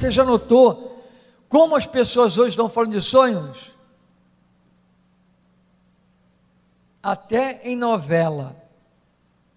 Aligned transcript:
Você 0.00 0.10
já 0.10 0.24
notou 0.24 1.04
como 1.46 1.76
as 1.76 1.84
pessoas 1.84 2.38
hoje 2.38 2.50
estão 2.50 2.70
falando 2.70 2.92
de 2.92 3.02
sonhos? 3.02 3.76
Até 7.02 7.60
em 7.68 7.76
novela 7.76 8.56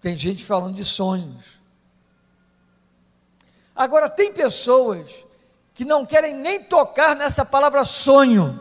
tem 0.02 0.14
gente 0.18 0.44
falando 0.44 0.74
de 0.74 0.84
sonhos. 0.84 1.58
Agora, 3.74 4.06
tem 4.10 4.34
pessoas 4.34 5.24
que 5.72 5.82
não 5.82 6.04
querem 6.04 6.34
nem 6.34 6.62
tocar 6.62 7.16
nessa 7.16 7.42
palavra 7.42 7.86
sonho, 7.86 8.60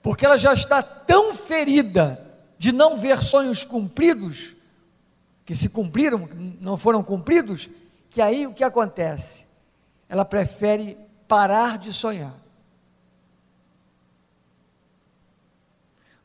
porque 0.00 0.24
ela 0.24 0.38
já 0.38 0.54
está 0.54 0.82
tão 0.82 1.34
ferida 1.34 2.18
de 2.56 2.72
não 2.72 2.96
ver 2.96 3.22
sonhos 3.22 3.64
cumpridos, 3.64 4.56
que 5.44 5.54
se 5.54 5.68
cumpriram, 5.68 6.26
não 6.58 6.78
foram 6.78 7.02
cumpridos, 7.02 7.68
que 8.08 8.22
aí 8.22 8.46
o 8.46 8.54
que 8.54 8.64
acontece? 8.64 9.43
Ela 10.08 10.24
prefere 10.24 10.98
parar 11.26 11.78
de 11.78 11.92
sonhar. 11.92 12.34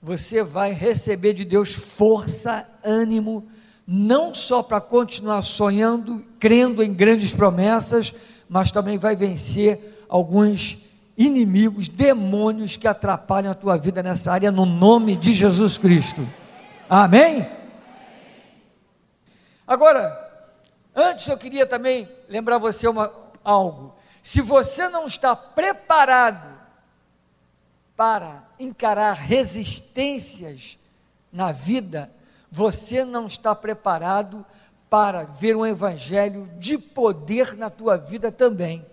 Você 0.01 0.43
vai 0.43 0.71
receber 0.71 1.33
de 1.33 1.43
Deus 1.43 1.73
força, 1.73 2.67
ânimo, 2.83 3.47
não 3.85 4.33
só 4.33 4.63
para 4.63 4.79
continuar 4.79 5.41
sonhando, 5.41 6.25
crendo 6.39 6.81
em 6.81 6.93
grandes 6.93 7.33
promessas, 7.33 8.13
mas 8.47 8.71
também 8.71 8.97
vai 8.97 9.15
vencer 9.15 10.05
alguns 10.07 10.77
inimigos, 11.17 11.89
demônios 11.89 12.77
que 12.77 12.87
atrapalham 12.87 13.51
a 13.51 13.55
tua 13.55 13.77
vida 13.77 14.01
nessa 14.01 14.31
área, 14.31 14.51
no 14.51 14.65
nome 14.65 15.17
de 15.17 15.33
Jesus 15.33 15.77
Cristo. 15.77 16.25
Amém? 16.89 17.45
Agora, 19.67 20.47
antes 20.95 21.27
eu 21.27 21.37
queria 21.37 21.65
também 21.65 22.07
lembrar 22.29 22.57
você 22.57 22.87
uma, 22.87 23.11
algo. 23.43 23.95
Se 24.21 24.41
você 24.41 24.89
não 24.89 25.05
está 25.05 25.35
preparado 25.35 26.59
para 27.95 28.43
encarar 28.57 29.13
resistências 29.13 30.77
na 31.31 31.51
vida, 31.51 32.11
você 32.51 33.03
não 33.03 33.25
está 33.25 33.53
preparado 33.55 34.45
para 34.89 35.23
ver 35.23 35.55
um 35.55 35.65
evangelho 35.65 36.49
de 36.57 36.77
poder 36.77 37.55
na 37.55 37.69
tua 37.69 37.97
vida 37.97 38.31
também. 38.31 38.85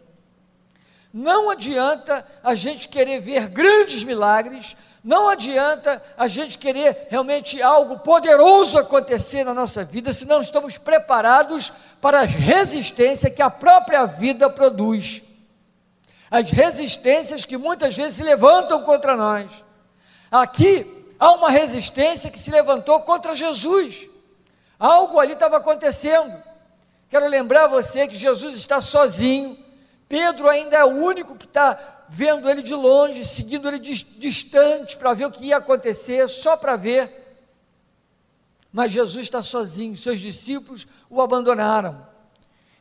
Não 1.12 1.50
adianta 1.50 2.26
a 2.42 2.54
gente 2.54 2.88
querer 2.88 3.20
ver 3.20 3.48
grandes 3.48 4.04
milagres, 4.04 4.76
não 5.06 5.28
adianta 5.28 6.02
a 6.18 6.26
gente 6.26 6.58
querer 6.58 7.06
realmente 7.08 7.62
algo 7.62 8.00
poderoso 8.00 8.76
acontecer 8.76 9.44
na 9.44 9.54
nossa 9.54 9.84
vida 9.84 10.12
se 10.12 10.24
não 10.24 10.40
estamos 10.42 10.78
preparados 10.78 11.72
para 12.00 12.22
as 12.22 12.34
resistências 12.34 13.32
que 13.32 13.40
a 13.40 13.48
própria 13.48 14.04
vida 14.04 14.50
produz. 14.50 15.22
As 16.28 16.50
resistências 16.50 17.44
que 17.44 17.56
muitas 17.56 17.96
vezes 17.96 18.16
se 18.16 18.24
levantam 18.24 18.82
contra 18.82 19.16
nós. 19.16 19.48
Aqui 20.28 21.06
há 21.20 21.30
uma 21.34 21.50
resistência 21.50 22.28
que 22.28 22.40
se 22.40 22.50
levantou 22.50 22.98
contra 23.02 23.32
Jesus. 23.32 24.08
Algo 24.76 25.20
ali 25.20 25.34
estava 25.34 25.58
acontecendo. 25.58 26.36
Quero 27.08 27.28
lembrar 27.28 27.68
você 27.68 28.08
que 28.08 28.16
Jesus 28.16 28.56
está 28.56 28.80
sozinho. 28.80 29.56
Pedro 30.08 30.48
ainda 30.48 30.76
é 30.76 30.84
o 30.84 30.88
único 30.88 31.36
que 31.36 31.46
está 31.46 31.95
vendo 32.08 32.48
ele 32.48 32.62
de 32.62 32.74
longe, 32.74 33.24
seguindo 33.24 33.68
ele 33.68 33.78
distante 33.78 34.96
para 34.96 35.14
ver 35.14 35.26
o 35.26 35.30
que 35.30 35.46
ia 35.46 35.56
acontecer, 35.56 36.28
só 36.28 36.56
para 36.56 36.76
ver. 36.76 37.24
Mas 38.72 38.92
Jesus 38.92 39.24
está 39.24 39.42
sozinho, 39.42 39.96
seus 39.96 40.20
discípulos 40.20 40.86
o 41.08 41.20
abandonaram. 41.20 42.06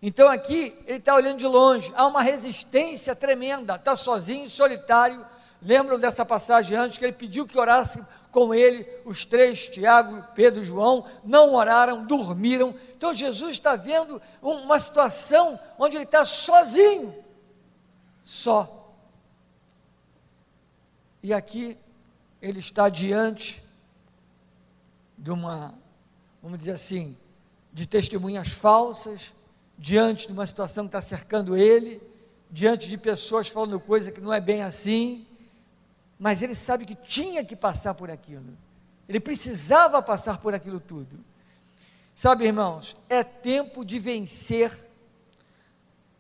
Então 0.01 0.29
aqui 0.29 0.77
ele 0.85 0.97
está 0.97 1.15
olhando 1.15 1.39
de 1.39 1.47
longe, 1.47 1.91
há 1.95 2.05
uma 2.05 2.21
resistência 2.21 3.15
tremenda, 3.15 3.75
está 3.75 3.95
sozinho, 3.95 4.49
solitário. 4.49 5.25
Lembram 5.61 5.97
dessa 5.97 6.25
passagem 6.25 6.77
antes 6.77 6.99
que 6.99 7.05
ele 7.05 7.13
pediu 7.13 7.47
que 7.47 7.57
orasse 7.57 8.03
com 8.29 8.53
ele, 8.53 8.85
os 9.05 9.25
três, 9.25 9.69
Tiago, 9.69 10.21
Pedro 10.35 10.61
e 10.61 10.65
João, 10.65 11.05
não 11.23 11.55
oraram, 11.55 12.05
dormiram. 12.05 12.75
Então 12.95 13.13
Jesus 13.13 13.51
está 13.51 13.77
vendo 13.77 14.21
uma 14.41 14.77
situação 14.77 15.57
onde 15.79 15.95
ele 15.95 16.03
está 16.03 16.25
sozinho, 16.25 17.15
só. 18.23 18.84
E 21.25 21.33
aqui 21.33 21.77
ele 22.41 22.59
está 22.59 22.87
diante 22.87 23.63
de 25.17 25.31
uma, 25.31 25.73
vamos 26.41 26.59
dizer 26.59 26.73
assim, 26.73 27.17
de 27.73 27.87
testemunhas 27.87 28.49
falsas, 28.49 29.33
diante 29.77 30.27
de 30.27 30.33
uma 30.33 30.45
situação 30.45 30.85
que 30.85 30.89
está 30.89 31.01
cercando 31.01 31.57
ele, 31.57 32.01
diante 32.51 32.87
de 32.87 32.97
pessoas 32.97 33.47
falando 33.47 33.79
coisa 33.79 34.11
que 34.11 34.21
não 34.21 34.31
é 34.31 34.39
bem 34.39 34.61
assim 34.61 35.25
mas 36.17 36.41
ele 36.41 36.55
sabe 36.55 36.85
que 36.85 36.95
tinha 36.95 37.43
que 37.43 37.55
passar 37.55 37.93
por 37.93 38.09
aquilo. 38.09 38.57
Ele 39.07 39.19
precisava 39.19 40.01
passar 40.01 40.37
por 40.37 40.53
aquilo 40.53 40.79
tudo. 40.79 41.23
Sabe, 42.15 42.45
irmãos, 42.45 42.95
é 43.09 43.23
tempo 43.23 43.83
de 43.83 43.99
vencer 43.99 44.71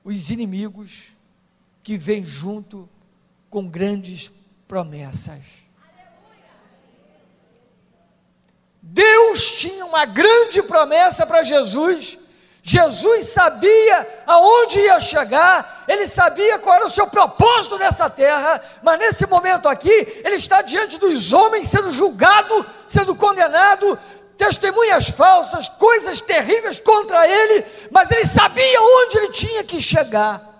os 0.03 0.29
inimigos 0.29 1.13
que 1.81 1.97
vêm 1.97 2.25
junto 2.25 2.89
com 3.49 3.67
grandes 3.67 4.31
promessas. 4.67 5.65
Deus 8.81 9.51
tinha 9.51 9.85
uma 9.85 10.05
grande 10.05 10.61
promessa 10.63 11.25
para 11.25 11.43
Jesus 11.43 12.17
Jesus 12.67 13.27
sabia 13.27 14.23
aonde 14.25 14.79
ia 14.79 14.99
chegar, 14.99 15.85
ele 15.87 16.07
sabia 16.07 16.57
qual 16.57 16.77
era 16.77 16.87
o 16.87 16.89
seu 16.89 17.05
propósito 17.05 17.77
nessa 17.77 18.09
terra, 18.09 18.59
mas 18.81 18.97
nesse 18.97 19.27
momento 19.27 19.69
aqui, 19.69 20.23
ele 20.25 20.37
está 20.37 20.63
diante 20.63 20.97
dos 20.97 21.31
homens 21.31 21.69
sendo 21.69 21.91
julgado, 21.91 22.65
sendo 22.87 23.15
condenado, 23.15 23.99
testemunhas 24.35 25.09
falsas, 25.09 25.69
coisas 25.69 26.19
terríveis 26.19 26.79
contra 26.79 27.27
ele, 27.27 27.63
mas 27.91 28.09
ele 28.09 28.25
sabia 28.25 28.81
onde 28.81 29.17
ele 29.19 29.29
tinha 29.29 29.63
que 29.63 29.79
chegar. 29.79 30.54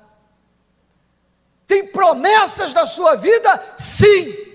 Tem 1.68 1.88
promessas 1.88 2.74
na 2.74 2.86
sua 2.86 3.16
vida? 3.16 3.62
Sim. 3.78 4.46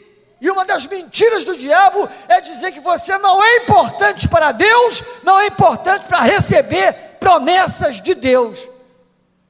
E 0.41 0.51
uma 0.51 0.65
das 0.65 0.87
mentiras 0.87 1.45
do 1.45 1.57
diabo 1.57 2.09
é 2.27 2.41
dizer 2.41 2.73
que 2.73 2.81
você 2.81 3.19
não 3.19 3.43
é 3.43 3.59
importante 3.59 4.27
para 4.27 4.53
Deus, 4.53 5.03
não 5.23 5.39
é 5.39 5.49
importante 5.49 6.07
para 6.07 6.23
receber 6.23 6.93
promessas 7.21 8.01
de 8.01 8.15
Deus. 8.15 8.67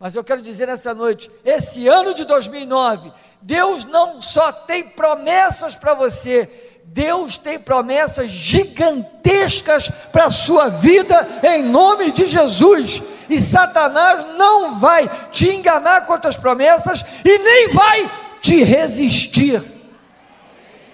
Mas 0.00 0.16
eu 0.16 0.24
quero 0.24 0.42
dizer 0.42 0.66
nessa 0.66 0.92
noite, 0.92 1.30
esse 1.44 1.86
ano 1.86 2.12
de 2.14 2.24
2009, 2.24 3.12
Deus 3.40 3.84
não 3.84 4.20
só 4.20 4.50
tem 4.50 4.82
promessas 4.82 5.76
para 5.76 5.94
você, 5.94 6.48
Deus 6.84 7.38
tem 7.38 7.58
promessas 7.58 8.28
gigantescas 8.28 9.90
para 10.10 10.24
a 10.24 10.30
sua 10.30 10.68
vida, 10.68 11.28
em 11.44 11.62
nome 11.62 12.10
de 12.10 12.26
Jesus. 12.26 13.00
E 13.30 13.40
Satanás 13.40 14.36
não 14.36 14.80
vai 14.80 15.08
te 15.30 15.48
enganar 15.48 16.04
com 16.04 16.14
as 16.14 16.36
promessas 16.36 17.04
e 17.24 17.38
nem 17.38 17.68
vai 17.68 18.10
te 18.40 18.64
resistir. 18.64 19.62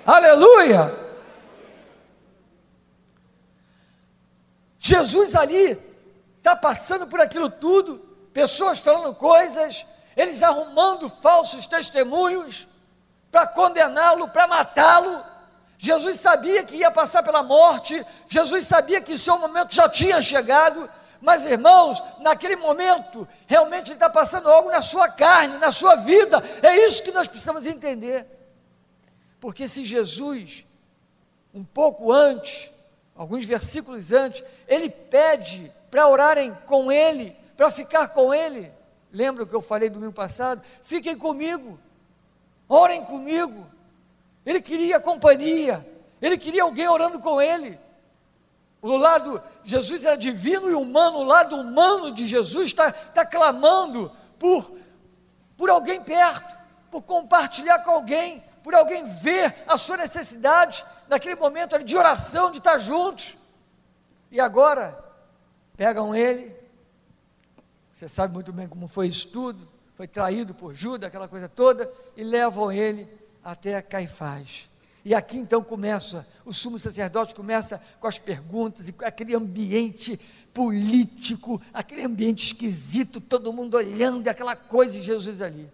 Aleluia! 0.04 0.94
Jesus 4.78 5.34
ali 5.34 5.78
está 6.36 6.54
passando 6.54 7.06
por 7.06 7.20
aquilo 7.20 7.48
tudo, 7.48 7.98
pessoas 8.34 8.78
falando 8.80 9.14
coisas, 9.14 9.86
eles 10.14 10.42
arrumando 10.42 11.10
falsos 11.22 11.66
testemunhos 11.66 12.68
para 13.32 13.46
condená-lo, 13.46 14.28
para 14.28 14.46
matá-lo. 14.46 15.24
Jesus 15.78 16.20
sabia 16.20 16.62
que 16.62 16.76
ia 16.76 16.90
passar 16.90 17.22
pela 17.22 17.42
morte, 17.42 18.04
Jesus 18.28 18.66
sabia 18.66 19.00
que 19.00 19.14
o 19.14 19.18
seu 19.18 19.38
momento 19.38 19.74
já 19.74 19.88
tinha 19.88 20.20
chegado, 20.22 20.88
mas 21.20 21.44
irmãos, 21.44 22.02
naquele 22.20 22.56
momento, 22.56 23.26
realmente 23.46 23.88
ele 23.88 23.96
está 23.96 24.10
passando 24.10 24.48
algo 24.48 24.70
na 24.70 24.82
sua 24.82 25.08
carne, 25.08 25.58
na 25.58 25.72
sua 25.72 25.96
vida, 25.96 26.42
é 26.62 26.86
isso 26.86 27.02
que 27.02 27.12
nós 27.12 27.28
precisamos 27.28 27.66
entender. 27.66 28.26
Porque 29.40 29.68
se 29.68 29.84
Jesus, 29.84 30.64
um 31.54 31.64
pouco 31.64 32.12
antes, 32.12 32.70
alguns 33.14 33.44
versículos 33.44 34.12
antes, 34.12 34.42
ele 34.68 34.88
pede 34.88 35.72
para 35.90 36.08
orarem 36.08 36.56
com 36.66 36.92
Ele, 36.92 37.36
para 37.56 37.70
ficar 37.70 38.08
com 38.08 38.34
Ele. 38.34 38.70
Lembra 39.12 39.44
o 39.44 39.46
que 39.46 39.54
eu 39.54 39.62
falei 39.62 39.88
domingo 39.88 40.12
passado? 40.12 40.60
Fiquem 40.82 41.16
comigo, 41.16 41.78
orem 42.68 43.02
comigo. 43.02 43.66
Ele 44.44 44.60
queria 44.60 45.00
companhia, 45.00 45.84
ele 46.20 46.36
queria 46.36 46.62
alguém 46.62 46.86
orando 46.88 47.18
com 47.18 47.40
ele. 47.40 47.78
O 48.86 48.96
lado, 48.96 49.42
Jesus 49.64 50.04
era 50.04 50.16
divino 50.16 50.70
e 50.70 50.74
humano, 50.74 51.18
o 51.18 51.24
lado 51.24 51.56
humano 51.56 52.10
de 52.10 52.26
Jesus 52.26 52.66
está 52.66 52.92
tá 52.92 53.24
clamando 53.24 54.12
por, 54.38 54.76
por 55.56 55.70
alguém 55.70 56.02
perto, 56.02 56.56
por 56.90 57.02
compartilhar 57.02 57.80
com 57.80 57.90
alguém, 57.90 58.42
por 58.62 58.74
alguém 58.74 59.04
ver 59.04 59.54
a 59.66 59.76
sua 59.76 59.96
necessidade, 59.96 60.84
naquele 61.08 61.36
momento 61.36 61.82
de 61.82 61.96
oração, 61.96 62.50
de 62.50 62.58
estar 62.58 62.78
juntos. 62.78 63.36
E 64.30 64.40
agora, 64.40 65.06
Pegam 65.76 66.14
ele, 66.14 66.56
você 67.92 68.08
sabe 68.08 68.32
muito 68.32 68.50
bem 68.50 68.66
como 68.66 68.88
foi 68.88 69.08
isso 69.08 69.28
tudo, 69.28 69.68
foi 69.94 70.08
traído 70.08 70.54
por 70.54 70.74
Judas, 70.74 71.08
aquela 71.08 71.28
coisa 71.28 71.48
toda, 71.48 71.90
e 72.16 72.24
levam 72.24 72.72
ele 72.72 73.06
até 73.44 73.82
Caifás. 73.82 74.70
E 75.06 75.14
aqui 75.14 75.38
então 75.38 75.62
começa, 75.62 76.26
o 76.44 76.52
sumo 76.52 76.80
sacerdote 76.80 77.32
começa 77.32 77.80
com 78.00 78.08
as 78.08 78.18
perguntas, 78.18 78.88
e 78.88 78.94
aquele 79.04 79.36
ambiente 79.36 80.18
político, 80.52 81.62
aquele 81.72 82.02
ambiente 82.02 82.46
esquisito, 82.46 83.20
todo 83.20 83.52
mundo 83.52 83.76
olhando, 83.76 84.26
e 84.26 84.28
aquela 84.28 84.56
coisa 84.56 84.94
de 84.94 85.02
Jesus 85.02 85.40
ali. 85.40 85.70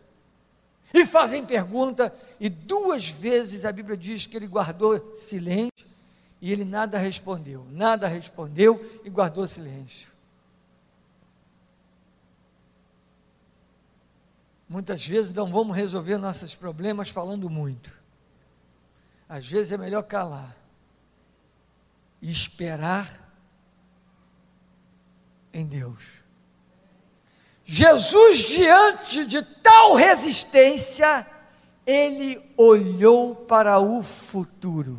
E 0.92 1.06
fazem 1.06 1.46
pergunta, 1.46 2.14
e 2.38 2.50
duas 2.50 3.08
vezes 3.08 3.64
a 3.64 3.72
Bíblia 3.72 3.96
diz 3.96 4.26
que 4.26 4.36
ele 4.36 4.46
guardou 4.46 5.16
silêncio, 5.16 5.86
e 6.38 6.52
ele 6.52 6.66
nada 6.66 6.98
respondeu, 6.98 7.66
nada 7.70 8.06
respondeu 8.06 9.00
e 9.02 9.08
guardou 9.08 9.48
silêncio. 9.48 10.12
Muitas 14.68 15.06
vezes 15.06 15.32
não 15.32 15.50
vamos 15.50 15.74
resolver 15.74 16.18
nossos 16.18 16.54
problemas 16.54 17.08
falando 17.08 17.48
muito. 17.48 18.01
Às 19.32 19.46
vezes 19.48 19.72
é 19.72 19.78
melhor 19.78 20.02
calar 20.02 20.54
e 22.20 22.30
esperar 22.30 23.08
em 25.54 25.64
Deus. 25.64 26.22
Jesus, 27.64 28.40
diante 28.40 29.24
de 29.24 29.40
tal 29.40 29.94
resistência, 29.94 31.26
ele 31.86 32.52
olhou 32.58 33.34
para 33.34 33.78
o 33.78 34.02
futuro. 34.02 34.98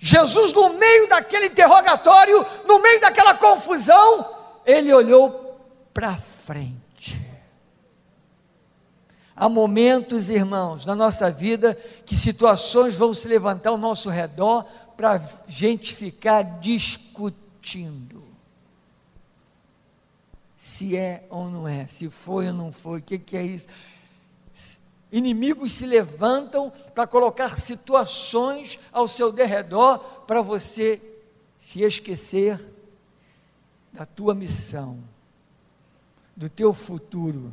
Jesus, 0.00 0.52
no 0.52 0.70
meio 0.70 1.08
daquele 1.08 1.46
interrogatório, 1.46 2.44
no 2.66 2.82
meio 2.82 3.00
daquela 3.00 3.36
confusão, 3.36 4.40
ele 4.66 4.92
olhou 4.92 5.39
para 5.92 6.16
frente. 6.16 7.20
Há 9.34 9.48
momentos, 9.48 10.28
irmãos, 10.28 10.84
na 10.84 10.94
nossa 10.94 11.30
vida 11.30 11.74
que 12.04 12.14
situações 12.14 12.94
vão 12.94 13.14
se 13.14 13.26
levantar 13.26 13.70
ao 13.70 13.78
nosso 13.78 14.10
redor 14.10 14.64
para 14.96 15.12
a 15.12 15.22
gente 15.48 15.94
ficar 15.94 16.42
discutindo. 16.60 18.22
Se 20.56 20.94
é 20.94 21.26
ou 21.30 21.48
não 21.48 21.66
é, 21.66 21.86
se 21.86 22.10
foi 22.10 22.48
ou 22.48 22.52
não 22.52 22.70
foi, 22.70 23.00
o 23.00 23.02
que, 23.02 23.18
que 23.18 23.36
é 23.36 23.42
isso? 23.42 23.66
Inimigos 25.10 25.72
se 25.72 25.86
levantam 25.86 26.70
para 26.94 27.06
colocar 27.06 27.56
situações 27.56 28.78
ao 28.92 29.08
seu 29.08 29.32
derredor 29.32 29.98
para 30.26 30.40
você 30.40 31.00
se 31.58 31.82
esquecer 31.82 32.60
da 33.92 34.06
tua 34.06 34.34
missão, 34.34 34.98
do 36.40 36.48
teu 36.48 36.72
futuro 36.72 37.52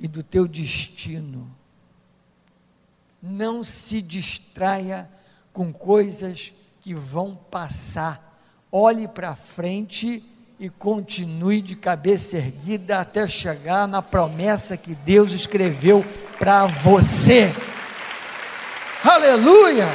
e 0.00 0.08
do 0.08 0.24
teu 0.24 0.48
destino. 0.48 1.48
Não 3.22 3.62
se 3.62 4.02
distraia 4.02 5.08
com 5.52 5.72
coisas 5.72 6.52
que 6.80 6.92
vão 6.94 7.36
passar. 7.36 8.42
Olhe 8.72 9.06
para 9.06 9.36
frente 9.36 10.20
e 10.58 10.68
continue 10.68 11.62
de 11.62 11.76
cabeça 11.76 12.38
erguida 12.38 12.98
até 12.98 13.28
chegar 13.28 13.86
na 13.86 14.02
promessa 14.02 14.76
que 14.76 14.96
Deus 14.96 15.30
escreveu 15.30 16.04
para 16.40 16.66
você. 16.66 17.54
Aleluia! 19.04 19.86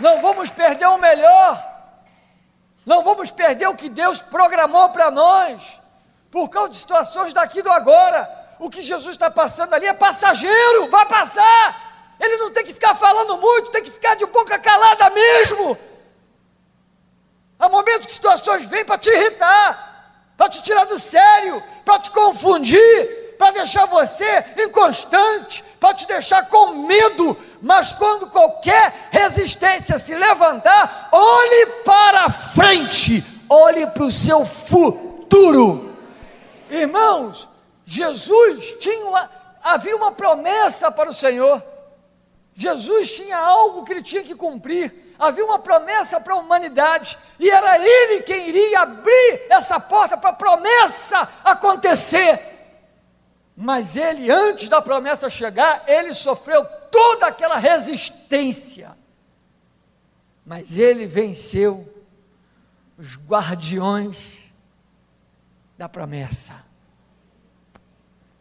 Não 0.00 0.22
vamos 0.22 0.50
perder 0.50 0.86
o 0.86 0.96
melhor, 0.96 1.73
não 2.84 3.02
vamos 3.02 3.30
perder 3.30 3.68
o 3.68 3.76
que 3.76 3.88
Deus 3.88 4.20
programou 4.20 4.90
para 4.90 5.10
nós, 5.10 5.80
por 6.30 6.48
causa 6.48 6.70
de 6.70 6.76
situações 6.76 7.32
daqui 7.32 7.62
do 7.62 7.70
agora. 7.70 8.28
O 8.58 8.68
que 8.68 8.82
Jesus 8.82 9.14
está 9.14 9.30
passando 9.30 9.74
ali 9.74 9.86
é 9.86 9.92
passageiro, 9.92 10.88
vai 10.88 11.06
passar. 11.06 12.14
Ele 12.20 12.36
não 12.36 12.52
tem 12.52 12.64
que 12.64 12.72
ficar 12.72 12.94
falando 12.94 13.36
muito, 13.38 13.70
tem 13.70 13.82
que 13.82 13.90
ficar 13.90 14.14
de 14.14 14.26
boca 14.26 14.58
calada 14.58 15.10
mesmo. 15.10 15.78
Há 17.58 17.68
momentos 17.68 18.06
que 18.06 18.12
situações 18.12 18.66
vêm 18.66 18.84
para 18.84 18.98
te 18.98 19.10
irritar, 19.10 20.32
para 20.36 20.48
te 20.48 20.62
tirar 20.62 20.84
do 20.84 20.98
sério, 20.98 21.62
para 21.84 21.98
te 21.98 22.10
confundir, 22.10 23.23
para 23.38 23.52
deixar 23.52 23.86
você 23.86 24.44
inconstante, 24.58 25.64
para 25.78 25.94
te 25.94 26.06
deixar 26.06 26.48
com 26.48 26.86
medo. 26.86 27.36
Mas 27.60 27.92
quando 27.92 28.28
qualquer 28.28 29.08
resistência 29.10 29.98
se 29.98 30.14
levantar, 30.14 31.08
olhe 31.12 31.66
para 31.84 32.30
frente, 32.30 33.24
olhe 33.48 33.86
para 33.86 34.04
o 34.04 34.12
seu 34.12 34.44
futuro. 34.44 35.96
Irmãos, 36.70 37.48
Jesus 37.84 38.76
tinha 38.80 39.06
uma, 39.06 39.30
havia 39.62 39.96
uma 39.96 40.12
promessa 40.12 40.90
para 40.90 41.10
o 41.10 41.14
Senhor. 41.14 41.62
Jesus 42.54 43.12
tinha 43.12 43.36
algo 43.36 43.84
que 43.84 43.92
ele 43.92 44.02
tinha 44.02 44.22
que 44.22 44.34
cumprir 44.34 45.04
havia 45.18 45.44
uma 45.44 45.58
promessa 45.58 46.20
para 46.20 46.34
a 46.34 46.38
humanidade, 46.38 47.18
e 47.38 47.48
era 47.50 47.78
ele 47.78 48.22
quem 48.22 48.48
iria 48.48 48.80
abrir 48.80 49.46
essa 49.48 49.78
porta 49.78 50.16
para 50.16 50.30
a 50.30 50.34
promessa 50.34 51.28
acontecer. 51.44 52.53
Mas 53.56 53.96
ele, 53.96 54.30
antes 54.30 54.68
da 54.68 54.82
promessa 54.82 55.30
chegar, 55.30 55.84
ele 55.86 56.12
sofreu 56.12 56.64
toda 56.90 57.26
aquela 57.26 57.56
resistência. 57.58 58.96
Mas 60.44 60.76
ele 60.76 61.06
venceu 61.06 61.88
os 62.98 63.16
guardiões 63.16 64.38
da 65.78 65.88
promessa. 65.88 66.64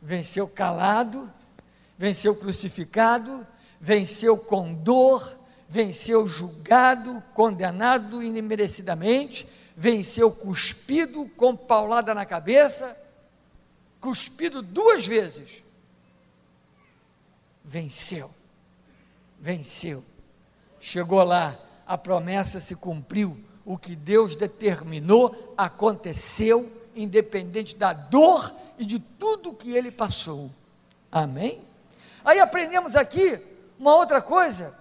Venceu 0.02 0.48
calado, 0.48 1.32
venceu 1.98 2.36
crucificado, 2.36 3.46
venceu 3.80 4.38
com 4.38 4.74
dor, 4.74 5.38
venceu 5.70 6.28
julgado, 6.28 7.24
condenado 7.34 8.22
imerecidamente, 8.22 9.48
venceu 9.76 10.32
cuspido 10.32 11.28
com 11.38 11.56
paulada 11.56 12.14
na 12.14 12.26
cabeça, 12.26 12.98
cuspido 14.04 14.62
duas 14.62 15.08
vezes. 15.08 15.64
Venceu, 17.64 18.30
venceu. 19.40 20.04
Chegou 20.78 21.24
lá, 21.24 21.58
a 21.88 21.98
promessa 21.98 22.60
se 22.60 22.76
cumpriu, 22.76 23.42
o 23.64 23.78
que 23.78 23.96
Deus 23.96 24.36
determinou 24.36 25.54
aconteceu, 25.58 26.70
independente 26.94 27.78
da 27.78 27.94
dor 27.94 28.54
e 28.78 28.86
de 28.86 29.00
tudo 29.00 29.54
que 29.54 29.72
ele 29.72 29.90
passou. 29.90 30.52
Amém? 31.10 31.62
Aí 32.26 32.42
aprendemos 32.42 32.98
aqui 32.98 33.42
uma 33.80 33.96
outra 33.96 34.22
coisa 34.22 34.78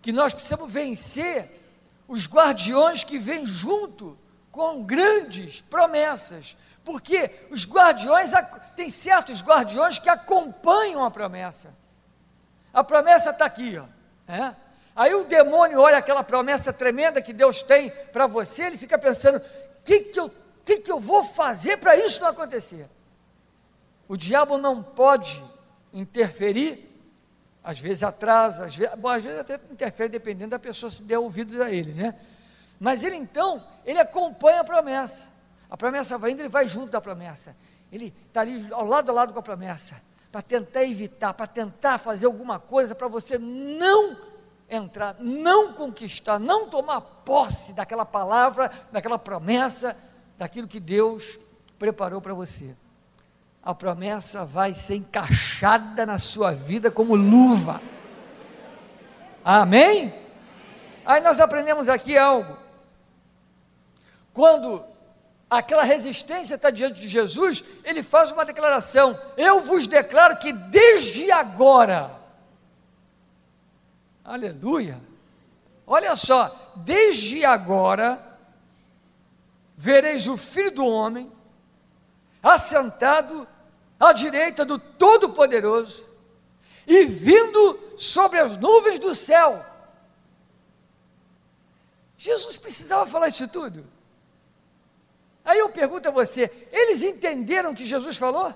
que 0.00 0.10
nós 0.10 0.32
precisamos 0.32 0.72
vencer 0.72 1.60
os 2.08 2.26
guardiões 2.26 3.04
que 3.04 3.18
vêm 3.18 3.44
junto 3.44 4.16
com 4.50 4.82
grandes 4.82 5.60
promessas, 5.62 6.56
porque 6.84 7.30
os 7.50 7.64
guardiões, 7.64 8.32
tem 8.74 8.90
certos 8.90 9.42
guardiões 9.42 9.98
que 9.98 10.08
acompanham 10.08 11.04
a 11.04 11.10
promessa. 11.10 11.74
A 12.72 12.82
promessa 12.82 13.30
está 13.30 13.44
aqui, 13.44 13.78
ó. 13.78 13.86
É? 14.32 14.54
Aí 14.94 15.14
o 15.14 15.24
demônio 15.24 15.80
olha 15.80 15.98
aquela 15.98 16.22
promessa 16.22 16.72
tremenda 16.72 17.22
que 17.22 17.32
Deus 17.32 17.62
tem 17.62 17.90
para 18.12 18.26
você, 18.26 18.64
ele 18.64 18.78
fica 18.78 18.98
pensando: 18.98 19.38
o 19.38 19.82
que, 19.84 20.00
que, 20.00 20.20
eu, 20.20 20.30
que, 20.64 20.78
que 20.78 20.90
eu 20.90 20.98
vou 20.98 21.24
fazer 21.24 21.78
para 21.78 21.96
isso 21.96 22.20
não 22.20 22.28
acontecer? 22.28 22.88
O 24.08 24.16
diabo 24.16 24.58
não 24.58 24.82
pode 24.82 25.42
interferir 25.92 26.90
às 27.64 27.78
vezes 27.78 28.02
atrasa, 28.02 28.66
às 28.66 28.76
vezes, 28.76 28.94
bom, 28.96 29.08
às 29.08 29.22
vezes 29.22 29.38
até 29.38 29.54
interfere 29.70 30.08
dependendo 30.08 30.50
da 30.50 30.58
pessoa 30.58 30.90
se 30.90 31.02
der 31.02 31.18
ouvido 31.18 31.62
a 31.62 31.70
ele, 31.70 31.92
né? 31.92 32.14
Mas 32.80 33.04
ele 33.04 33.14
então, 33.14 33.64
ele 33.86 34.00
acompanha 34.00 34.62
a 34.62 34.64
promessa. 34.64 35.28
A 35.72 35.76
promessa 35.76 36.18
vai 36.18 36.32
indo, 36.32 36.42
ele 36.42 36.50
vai 36.50 36.68
junto 36.68 36.92
da 36.92 37.00
promessa. 37.00 37.56
Ele 37.90 38.14
está 38.28 38.42
ali 38.42 38.68
ao 38.70 38.84
lado 38.84 39.10
a 39.10 39.14
lado 39.14 39.32
com 39.32 39.38
a 39.38 39.42
promessa, 39.42 39.96
para 40.30 40.42
tentar 40.42 40.84
evitar, 40.84 41.32
para 41.32 41.46
tentar 41.46 41.96
fazer 41.96 42.26
alguma 42.26 42.60
coisa 42.60 42.94
para 42.94 43.08
você 43.08 43.38
não 43.38 44.16
entrar, 44.68 45.16
não 45.18 45.72
conquistar, 45.72 46.38
não 46.38 46.68
tomar 46.68 47.00
posse 47.00 47.72
daquela 47.72 48.04
palavra, 48.04 48.70
daquela 48.92 49.18
promessa, 49.18 49.96
daquilo 50.36 50.68
que 50.68 50.78
Deus 50.78 51.40
preparou 51.78 52.20
para 52.20 52.34
você 52.34 52.76
a 53.62 53.74
promessa 53.74 54.44
vai 54.44 54.74
ser 54.74 54.96
encaixada 54.96 56.04
na 56.04 56.18
sua 56.18 56.50
vida 56.50 56.90
como 56.90 57.14
luva. 57.14 57.80
Amém? 59.44 60.12
Aí 61.04 61.20
nós 61.20 61.38
aprendemos 61.38 61.88
aqui 61.88 62.18
algo. 62.18 62.56
Quando 64.34 64.84
aquela 65.58 65.82
resistência 65.82 66.54
está 66.54 66.70
diante 66.70 67.00
de 67.00 67.08
Jesus, 67.08 67.64
ele 67.84 68.02
faz 68.02 68.32
uma 68.32 68.44
declaração: 68.44 69.18
Eu 69.36 69.60
vos 69.60 69.86
declaro 69.86 70.36
que 70.36 70.52
desde 70.52 71.30
agora 71.30 72.22
Aleluia. 74.24 75.00
Olha 75.86 76.14
só, 76.14 76.74
desde 76.76 77.44
agora 77.44 78.38
vereis 79.76 80.26
o 80.26 80.36
Filho 80.36 80.70
do 80.70 80.86
Homem 80.86 81.30
assentado 82.42 83.46
à 83.98 84.12
direita 84.12 84.64
do 84.64 84.78
Todo-Poderoso 84.78 86.06
e 86.86 87.04
vindo 87.04 87.94
sobre 87.96 88.38
as 88.38 88.56
nuvens 88.56 88.98
do 88.98 89.14
céu. 89.14 89.64
Jesus 92.16 92.56
precisava 92.56 93.04
falar 93.06 93.28
isso 93.28 93.48
tudo. 93.48 93.84
Aí 95.44 95.58
eu 95.58 95.68
pergunto 95.70 96.08
a 96.08 96.12
você: 96.12 96.50
eles 96.70 97.02
entenderam 97.02 97.72
o 97.72 97.74
que 97.74 97.84
Jesus 97.84 98.16
falou? 98.16 98.54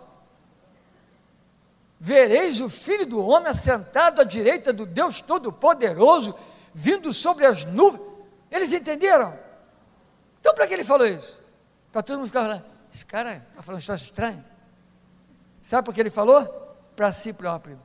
Vereis 1.99 2.61
o 2.61 2.69
Filho 2.69 3.07
do 3.07 3.25
Homem 3.25 3.49
assentado 3.49 4.21
à 4.21 4.25
direita 4.25 4.73
do 4.73 4.85
Deus 4.85 5.21
Todo-Poderoso, 5.21 6.35
vindo 6.73 7.13
sobre 7.13 7.47
as 7.47 7.65
nuvens. 7.65 8.03
Eles 8.51 8.73
entenderam? 8.73 9.37
Então, 10.41 10.55
para 10.55 10.67
que 10.67 10.75
ele 10.75 10.85
falou 10.85 11.07
isso? 11.07 11.43
Para 11.91 12.03
todo 12.03 12.19
mundo 12.19 12.29
ficar 12.29 12.43
falando, 12.43 12.65
esse 12.93 13.05
cara 13.05 13.37
está 13.37 13.63
falando 13.63 13.83
um 13.89 13.95
estranho. 13.95 14.45
Sabe 15.63 15.85
por 15.85 15.95
que 15.95 16.01
ele 16.01 16.11
falou? 16.11 16.47
Para 16.95 17.13
si 17.13 17.33
próprio. 17.33 17.81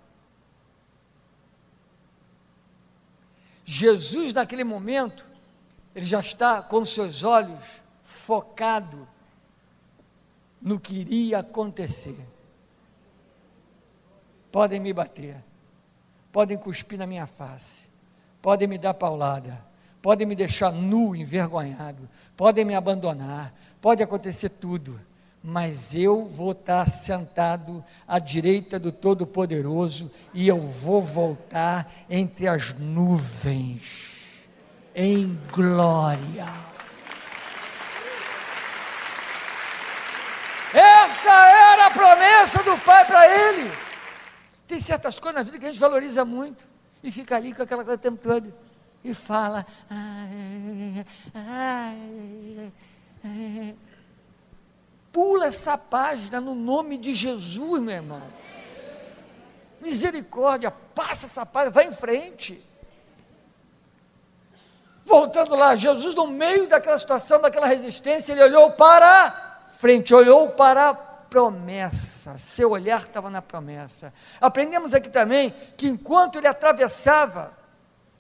Jesus, 3.66 4.34
naquele 4.34 4.64
momento, 4.64 5.26
ele 5.96 6.06
já 6.06 6.20
está 6.20 6.62
com 6.62 6.86
seus 6.86 7.24
olhos 7.24 7.81
focado 8.22 9.08
no 10.62 10.80
que 10.80 10.96
iria 10.96 11.40
acontecer. 11.40 12.18
Podem 14.52 14.80
me 14.80 14.94
bater, 14.94 15.38
podem 16.32 16.58
cuspir 16.58 17.00
na 17.00 17.08
minha 17.08 17.26
face, 17.26 17.86
podem 18.42 18.68
me 18.68 18.78
dar 18.78 18.94
paulada, 18.94 19.66
podem 20.02 20.28
me 20.28 20.36
deixar 20.36 20.72
nu, 20.72 21.16
envergonhado, 21.16 22.08
podem 22.38 22.66
me 22.66 22.76
abandonar, 22.76 23.54
pode 23.80 24.04
acontecer 24.04 24.50
tudo, 24.50 25.00
mas 25.42 25.96
eu 25.96 26.26
vou 26.26 26.52
estar 26.52 26.88
sentado 26.88 27.84
à 28.08 28.20
direita 28.20 28.78
do 28.78 28.92
Todo-Poderoso 28.92 30.12
e 30.34 30.48
eu 30.48 30.60
vou 30.60 31.02
voltar 31.02 31.92
entre 32.10 32.48
as 32.48 32.78
nuvens, 32.78 34.28
em 34.94 35.40
glória. 35.52 36.71
Essa 41.22 41.46
era 41.46 41.86
a 41.86 41.92
promessa 41.92 42.64
do 42.64 42.76
Pai 42.80 43.06
para 43.06 43.28
ele. 43.28 43.72
Tem 44.66 44.80
certas 44.80 45.20
coisas 45.20 45.36
na 45.36 45.44
vida 45.44 45.60
que 45.60 45.66
a 45.66 45.68
gente 45.68 45.80
valoriza 45.80 46.26
muito 46.26 46.68
e 47.04 47.12
fica 47.12 47.36
ali 47.36 47.54
com 47.54 47.62
aquela 47.62 47.84
coisa 47.84 48.00
o 48.00 48.02
tempo 48.02 48.18
todo 48.18 48.52
e 49.04 49.14
fala. 49.14 49.64
Pula 55.12 55.46
essa 55.46 55.78
página 55.78 56.42
no 56.42 56.56
nome 56.56 56.98
de 56.98 57.14
Jesus, 57.14 57.80
meu 57.80 57.94
irmão. 57.94 58.24
Misericórdia, 59.80 60.72
passa 60.72 61.28
essa 61.28 61.46
página, 61.46 61.70
vai 61.70 61.86
em 61.86 61.92
frente. 61.92 62.60
Voltando 65.06 65.56
lá, 65.56 65.76
Jesus, 65.76 66.16
no 66.16 66.26
meio 66.26 66.68
daquela 66.68 66.98
situação, 66.98 67.40
daquela 67.40 67.68
resistência, 67.68 68.32
ele 68.32 68.44
olhou 68.44 68.72
para 68.72 69.62
frente, 69.78 70.16
olhou 70.16 70.50
para 70.50 71.11
promessa, 71.32 72.38
seu 72.38 72.72
olhar 72.72 73.04
estava 73.04 73.30
na 73.30 73.42
promessa. 73.42 74.14
Aprendemos 74.42 74.94
aqui 74.94 75.10
também 75.10 75.56
que 75.78 75.88
enquanto 75.88 76.38
ele 76.38 76.46
atravessava 76.46 77.58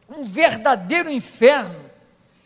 um 0.07 0.23
verdadeiro 0.23 1.09
inferno, 1.09 1.91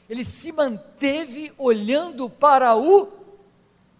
ele 0.09 0.25
se 0.25 0.51
manteve 0.51 1.53
olhando 1.59 2.27
para 2.27 2.75
o 2.75 3.13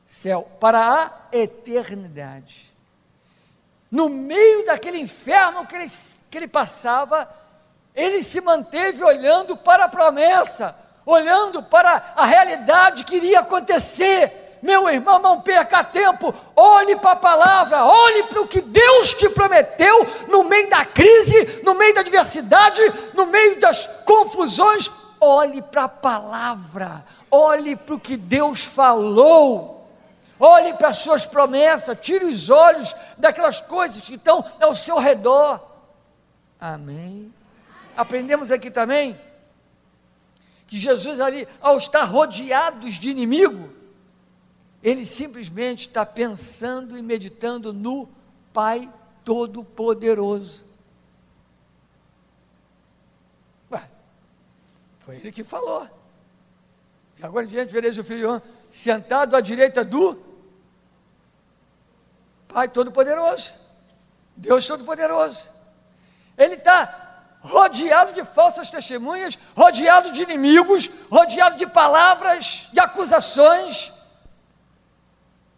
céu, 0.08 0.50
para 0.60 1.04
a 1.04 1.12
eternidade. 1.32 2.74
No 3.92 4.10
meio 4.10 4.66
daquele 4.66 4.98
inferno 4.98 5.68
que 5.68 5.76
ele, 5.76 5.92
que 6.32 6.38
ele 6.38 6.48
passava, 6.48 7.30
ele 7.94 8.24
se 8.24 8.42
manteve 8.42 9.04
olhando 9.04 9.56
para 9.56 9.84
a 9.84 9.90
promessa, 9.90 10.76
olhando 11.06 11.62
para 11.62 12.14
a 12.16 12.26
realidade 12.26 13.04
que 13.04 13.18
iria 13.18 13.42
acontecer 13.42 14.45
meu 14.62 14.90
irmão, 14.90 15.20
não 15.20 15.42
perca 15.42 15.84
tempo, 15.84 16.34
olhe 16.56 16.96
para 16.96 17.12
a 17.12 17.16
palavra, 17.16 17.86
olhe 17.86 18.24
para 18.24 18.42
o 18.42 18.48
que 18.48 18.62
Deus 18.62 19.14
te 19.14 19.30
prometeu 19.30 20.06
no 20.30 20.44
meio 20.44 20.70
da 20.70 20.86
crise, 20.86 21.62
no 21.64 21.76
meio 21.76 21.94
da 21.94 22.02
adversidade, 22.02 22.82
no 23.14 23.28
meio 23.28 23.60
das 23.60 23.86
confusões. 24.06 24.90
Olhe 25.20 25.62
para 25.62 25.84
a 25.84 25.90
palavra, 25.90 27.06
olhe 27.32 27.76
para 27.76 27.96
o 27.96 28.00
que 28.00 28.18
Deus 28.18 28.64
falou, 28.64 29.88
olhe 30.40 30.74
para 30.74 30.90
as 30.90 30.98
suas 30.98 31.26
promessas, 31.26 31.98
tire 32.02 32.26
os 32.26 32.50
olhos 32.50 32.96
daquelas 33.18 33.62
coisas 33.62 34.02
que 34.02 34.16
estão 34.16 34.44
ao 34.60 34.76
seu 34.76 34.98
redor. 35.00 35.62
Amém. 36.60 37.34
Aprendemos 37.96 38.52
aqui 38.52 38.70
também 38.70 39.20
que 40.68 40.78
Jesus 40.78 41.20
ali, 41.20 41.48
ao 41.62 41.78
estar 41.78 42.04
rodeados 42.04 42.96
de 42.96 43.10
inimigo, 43.10 43.75
ele 44.86 45.06
simplesmente 45.06 45.88
está 45.88 46.06
pensando 46.06 46.96
e 46.96 47.02
meditando 47.02 47.74
no 47.74 48.08
Pai 48.54 48.88
Todo-Poderoso. 49.24 50.64
Foi 55.00 55.18
ele 55.18 55.32
que 55.32 55.44
falou. 55.44 55.88
E 57.20 57.24
agora 57.24 57.46
em 57.46 57.50
diante 57.50 57.72
vereis 57.72 57.96
o 57.96 58.04
Filho 58.04 58.42
sentado 58.72 59.36
à 59.36 59.42
direita 59.42 59.86
do 59.86 60.20
Pai 62.48 62.68
Todo-Poderoso. 62.68 63.54
Deus 64.36 64.66
Todo-Poderoso. 64.66 65.48
Ele 66.36 66.56
está 66.56 67.38
rodeado 67.42 68.14
de 68.14 68.24
falsas 68.24 68.72
testemunhas, 68.72 69.38
rodeado 69.56 70.12
de 70.12 70.24
inimigos, 70.24 70.90
rodeado 71.10 71.58
de 71.58 71.68
palavras, 71.68 72.68
de 72.74 72.80
acusações. 72.80 73.94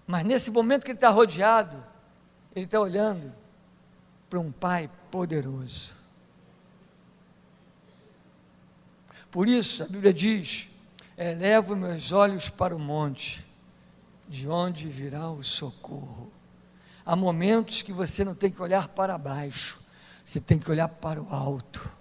Mas 0.07 0.25
nesse 0.25 0.49
momento 0.49 0.85
que 0.85 0.91
ele 0.91 0.97
está 0.97 1.09
rodeado, 1.09 1.83
ele 2.55 2.63
está 2.63 2.79
olhando 2.79 3.33
para 4.29 4.39
um 4.39 4.51
Pai 4.51 4.89
poderoso. 5.11 5.91
Por 9.29 9.49
isso, 9.49 9.83
a 9.83 9.85
Bíblia 9.87 10.13
diz: 10.13 10.69
elevo 11.17 11.75
meus 11.75 12.13
olhos 12.13 12.49
para 12.49 12.73
o 12.73 12.79
monte, 12.79 13.45
de 14.29 14.47
onde 14.47 14.87
virá 14.87 15.29
o 15.29 15.43
socorro. 15.43 16.31
Há 17.05 17.15
momentos 17.15 17.81
que 17.81 17.91
você 17.91 18.23
não 18.23 18.33
tem 18.33 18.49
que 18.49 18.61
olhar 18.61 18.87
para 18.87 19.17
baixo, 19.17 19.79
você 20.23 20.39
tem 20.39 20.57
que 20.57 20.71
olhar 20.71 20.87
para 20.87 21.21
o 21.21 21.33
alto. 21.33 21.91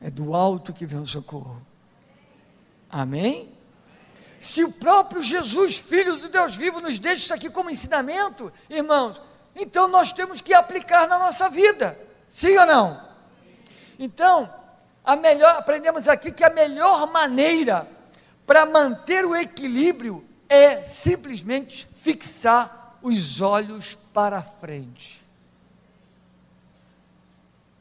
É 0.00 0.10
do 0.10 0.34
alto 0.34 0.72
que 0.72 0.84
vem 0.84 1.00
o 1.00 1.06
socorro. 1.06 1.64
Amém? 2.90 3.53
Se 4.44 4.62
o 4.62 4.70
próprio 4.70 5.22
Jesus, 5.22 5.78
Filho 5.78 6.16
do 6.16 6.28
Deus 6.28 6.54
vivo, 6.54 6.78
nos 6.78 6.98
deixa 6.98 7.24
isso 7.24 7.34
aqui 7.34 7.48
como 7.48 7.70
ensinamento, 7.70 8.52
irmãos, 8.68 9.18
então 9.56 9.88
nós 9.88 10.12
temos 10.12 10.42
que 10.42 10.52
aplicar 10.52 11.08
na 11.08 11.18
nossa 11.18 11.48
vida, 11.48 11.98
sim 12.28 12.54
ou 12.58 12.66
não? 12.66 13.02
Então, 13.98 14.52
a 15.02 15.16
melhor, 15.16 15.56
aprendemos 15.56 16.06
aqui 16.06 16.30
que 16.30 16.44
a 16.44 16.50
melhor 16.50 17.10
maneira 17.10 17.88
para 18.46 18.66
manter 18.66 19.24
o 19.24 19.34
equilíbrio 19.34 20.22
é 20.46 20.84
simplesmente 20.84 21.88
fixar 21.94 22.98
os 23.00 23.40
olhos 23.40 23.98
para 24.12 24.42
frente. 24.42 25.24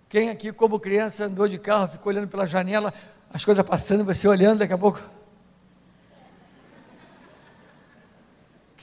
Quem 0.08 0.30
aqui, 0.30 0.54
como 0.54 0.80
criança, 0.80 1.26
andou 1.26 1.46
de 1.46 1.60
carro, 1.60 1.90
ficou 1.90 2.10
olhando 2.10 2.30
pela 2.30 2.48
janela, 2.48 2.94
as 3.34 3.44
coisas 3.44 3.66
passando, 3.66 4.06
você 4.06 4.30
olhando, 4.30 4.60
daqui 4.60 4.72
a 4.72 4.78
pouco 4.78 5.02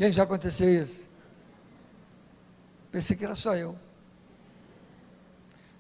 Quem 0.01 0.11
já 0.11 0.23
aconteceu 0.23 0.67
isso? 0.83 1.07
Pensei 2.91 3.15
que 3.15 3.23
era 3.23 3.35
só 3.35 3.55
eu. 3.55 3.77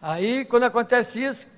Aí, 0.02 0.44
quando 0.44 0.64
acontece 0.64 1.24
isso, 1.24 1.48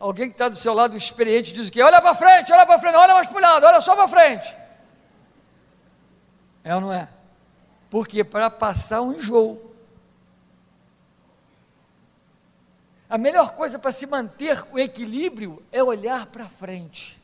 alguém 0.00 0.28
que 0.28 0.32
está 0.32 0.48
do 0.48 0.56
seu 0.56 0.72
lado, 0.72 0.96
experiente, 0.96 1.52
diz 1.52 1.68
o 1.68 1.70
quê? 1.70 1.82
Olha 1.82 2.00
para 2.00 2.14
frente, 2.14 2.50
olha 2.54 2.64
para 2.64 2.78
frente, 2.78 2.96
olha 2.96 3.12
mais 3.12 3.26
para 3.26 3.36
o 3.36 3.40
lado, 3.42 3.66
olha 3.66 3.82
só 3.82 3.94
para 3.94 4.08
frente. 4.08 4.56
É 6.64 6.74
ou 6.74 6.80
não 6.80 6.90
é? 6.90 7.06
Porque 7.90 8.24
para 8.24 8.48
passar 8.48 9.02
um 9.02 9.12
enjoo. 9.12 9.76
A 13.10 13.18
melhor 13.18 13.52
coisa 13.52 13.78
para 13.78 13.92
se 13.92 14.06
manter 14.06 14.66
o 14.72 14.78
equilíbrio 14.78 15.62
é 15.70 15.84
olhar 15.84 16.24
para 16.24 16.48
frente. 16.48 17.22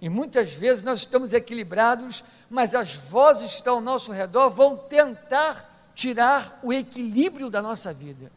E 0.00 0.08
muitas 0.08 0.52
vezes 0.52 0.84
nós 0.84 1.00
estamos 1.00 1.32
equilibrados, 1.32 2.22
mas 2.48 2.74
as 2.74 2.94
vozes 2.94 3.50
que 3.50 3.56
estão 3.56 3.74
ao 3.76 3.80
nosso 3.80 4.12
redor 4.12 4.48
vão 4.50 4.76
tentar 4.76 5.90
tirar 5.94 6.60
o 6.62 6.72
equilíbrio 6.72 7.50
da 7.50 7.60
nossa 7.60 7.92
vida. 7.92 8.30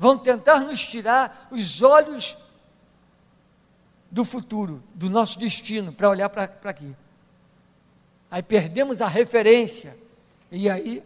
vão 0.00 0.16
tentar 0.16 0.60
nos 0.60 0.82
tirar 0.82 1.46
os 1.50 1.82
olhos 1.82 2.34
do 4.10 4.24
futuro, 4.24 4.82
do 4.94 5.10
nosso 5.10 5.38
destino, 5.38 5.92
para 5.92 6.08
olhar 6.08 6.30
para 6.30 6.44
aqui. 6.64 6.96
Aí 8.30 8.42
perdemos 8.42 9.02
a 9.02 9.06
referência, 9.06 9.94
e 10.50 10.70
aí 10.70 11.02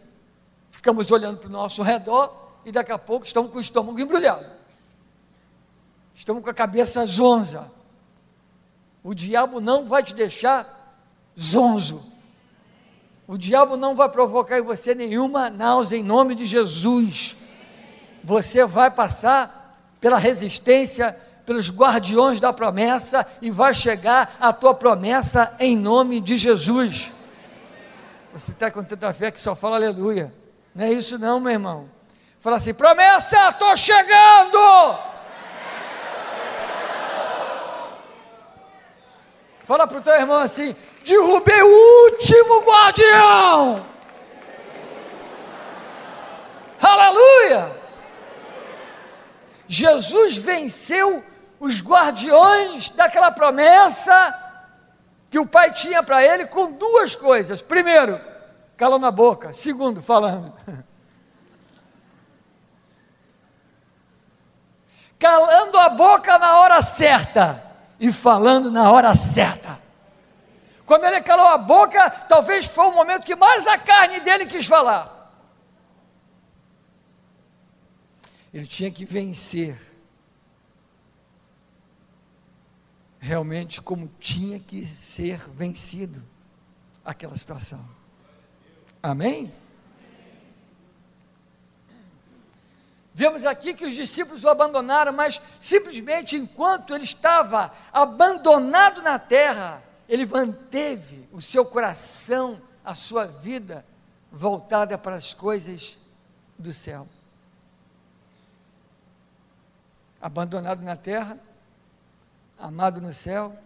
ficamos 0.71 1.11
olhando 1.11 1.39
para 1.39 1.49
o 1.49 1.51
nosso 1.51 1.83
redor, 1.83 2.53
e 2.63 2.71
daqui 2.71 2.93
a 2.93 2.97
pouco 2.97 3.25
estamos 3.25 3.51
com 3.51 3.57
o 3.57 3.61
estômago 3.61 3.99
embrulhado, 3.99 4.49
estamos 6.15 6.41
com 6.41 6.49
a 6.49 6.53
cabeça 6.53 7.05
zonza. 7.05 7.69
O 9.05 9.13
diabo 9.13 9.61
não 9.61 9.85
vai 9.85 10.01
te 10.01 10.15
deixar 10.15 10.97
zonzo. 11.39 12.03
O 13.27 13.37
diabo 13.37 13.77
não 13.77 13.95
vai 13.95 14.09
provocar 14.09 14.57
em 14.57 14.63
você 14.63 14.95
nenhuma 14.95 15.47
náusea 15.47 15.97
em 15.97 16.03
nome 16.03 16.33
de 16.33 16.43
Jesus. 16.43 17.37
Você 18.23 18.65
vai 18.65 18.89
passar 18.89 19.79
pela 20.01 20.17
resistência 20.17 21.15
pelos 21.45 21.69
guardiões 21.69 22.39
da 22.39 22.51
promessa 22.51 23.27
e 23.43 23.51
vai 23.51 23.75
chegar 23.75 24.37
a 24.39 24.51
tua 24.51 24.73
promessa 24.73 25.55
em 25.59 25.77
nome 25.77 26.19
de 26.19 26.35
Jesus. 26.35 27.13
Você 28.33 28.53
está 28.53 28.71
com 28.71 28.83
tanta 28.83 29.13
fé 29.13 29.29
que 29.29 29.39
só 29.39 29.55
fala 29.55 29.75
aleluia. 29.75 30.33
Não 30.73 30.83
é 30.83 30.91
isso 30.91 31.19
não, 31.19 31.39
meu 31.39 31.51
irmão. 31.51 31.87
Fala 32.39 32.57
assim, 32.57 32.73
promessa, 32.73 33.49
estou 33.49 33.77
chegando! 33.77 35.14
Fala 39.65 39.87
para 39.87 39.97
o 39.97 40.01
teu 40.01 40.13
irmão 40.13 40.37
assim, 40.37 40.75
derrubei 41.03 41.59
o 41.63 42.11
último 42.11 42.61
guardião. 42.61 43.83
Aleluia! 46.79 47.75
Jesus 49.67 50.37
venceu 50.37 51.23
os 51.59 51.81
guardiões 51.81 52.89
daquela 52.89 53.31
promessa 53.31 54.39
que 55.31 55.39
o 55.39 55.47
pai 55.47 55.71
tinha 55.71 56.03
para 56.03 56.23
ele 56.23 56.45
com 56.45 56.71
duas 56.71 57.15
coisas. 57.15 57.63
Primeiro, 57.63 58.21
calando 58.77 59.07
a 59.07 59.11
boca. 59.11 59.51
Segundo, 59.51 59.99
falando. 59.99 60.53
calando 65.17 65.79
a 65.79 65.89
boca 65.89 66.37
na 66.37 66.59
hora 66.59 66.83
certa 66.83 67.64
e 67.99 68.11
falando 68.11 68.71
na 68.71 68.91
hora 68.91 69.15
certa. 69.15 69.81
Quando 70.85 71.05
ele 71.05 71.21
calou 71.21 71.47
a 71.47 71.57
boca, 71.57 72.09
talvez 72.09 72.67
foi 72.67 72.85
o 72.85 72.93
momento 72.93 73.25
que 73.25 73.35
mais 73.35 73.65
a 73.65 73.77
carne 73.77 74.19
dele 74.19 74.45
quis 74.45 74.67
falar. 74.67 75.13
Ele 78.53 78.67
tinha 78.67 78.91
que 78.91 79.03
vencer 79.03 79.77
realmente 83.19 83.81
como 83.81 84.07
tinha 84.19 84.59
que 84.59 84.85
ser 84.85 85.37
vencido 85.49 86.23
aquela 87.03 87.35
situação. 87.35 87.83
Amém? 89.01 89.51
Vemos 93.17 93.45
aqui 93.45 93.73
que 93.73 93.85
os 93.85 93.95
discípulos 93.95 94.43
o 94.43 94.49
abandonaram, 94.49 95.13
mas 95.13 95.41
simplesmente 95.57 96.35
enquanto 96.35 96.93
ele 96.93 97.05
estava 97.05 97.71
abandonado 97.93 99.01
na 99.01 99.17
terra, 99.17 99.81
ele 100.09 100.25
manteve 100.25 101.25
o 101.31 101.41
seu 101.41 101.63
coração, 101.63 102.61
a 102.83 102.93
sua 102.93 103.25
vida 103.25 103.85
voltada 104.29 104.97
para 104.97 105.15
as 105.15 105.33
coisas 105.33 105.97
do 106.59 106.73
céu. 106.73 107.07
Abandonado 110.21 110.83
na 110.83 110.97
terra, 110.97 111.39
amado 112.59 112.99
no 112.99 113.13
céu, 113.13 113.57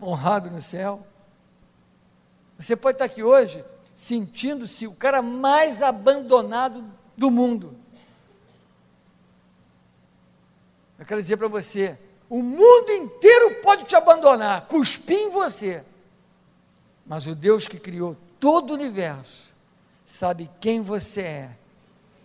honrado 0.00 0.50
no 0.50 0.62
céu. 0.62 1.06
Você 2.58 2.74
pode 2.74 2.94
estar 2.94 3.04
aqui 3.04 3.22
hoje 3.22 3.62
sentindo-se 3.94 4.86
o 4.86 4.94
cara 4.94 5.20
mais 5.20 5.82
abandonado 5.82 6.96
do 7.18 7.30
mundo. 7.30 7.76
Eu 10.98 11.04
quero 11.04 11.20
dizer 11.20 11.36
para 11.36 11.48
você: 11.48 11.98
o 12.30 12.42
mundo 12.42 12.90
inteiro 12.92 13.56
pode 13.56 13.84
te 13.84 13.96
abandonar, 13.96 14.66
cuspir 14.66 15.18
em 15.18 15.30
você, 15.30 15.84
mas 17.04 17.26
o 17.26 17.34
Deus 17.34 17.66
que 17.66 17.78
criou 17.78 18.16
todo 18.38 18.70
o 18.70 18.74
universo 18.74 19.54
sabe 20.06 20.48
quem 20.60 20.80
você 20.80 21.20
é 21.20 21.50